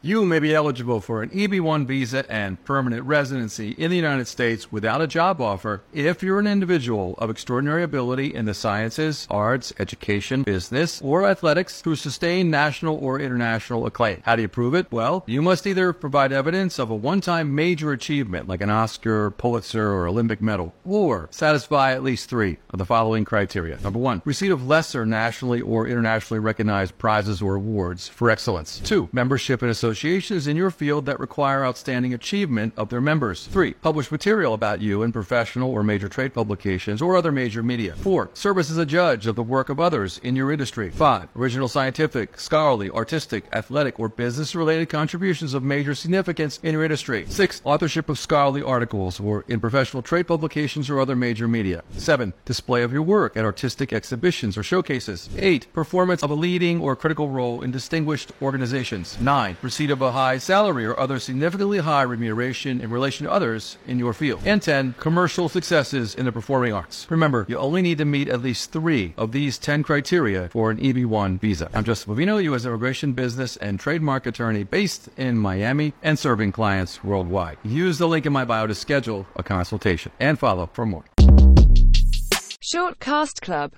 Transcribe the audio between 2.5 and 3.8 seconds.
permanent residency